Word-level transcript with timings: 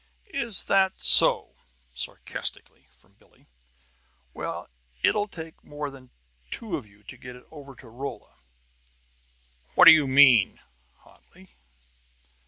"Is 0.33 0.63
that 0.63 0.99
so?" 0.99 1.57
sarcastically, 1.93 2.87
from 2.89 3.13
Billie. 3.19 3.45
"Well, 4.33 4.67
it'll 5.03 5.27
take 5.27 5.63
more 5.63 5.91
than 5.91 6.09
two 6.49 6.75
of 6.75 6.87
you 6.87 7.03
to 7.03 7.17
get 7.17 7.35
it 7.35 7.45
over 7.51 7.75
to 7.75 7.87
Rolla!" 7.87 8.37
"What 9.75 9.85
do 9.85 9.91
you 9.91 10.07
mean?" 10.07 10.59
hotly. 11.01 11.53